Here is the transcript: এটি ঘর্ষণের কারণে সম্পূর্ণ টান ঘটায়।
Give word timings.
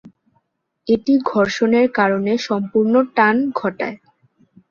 এটি 0.87 1.13
ঘর্ষণের 1.29 1.87
কারণে 1.97 2.33
সম্পূর্ণ 2.47 2.93
টান 3.15 3.35
ঘটায়। 3.55 3.97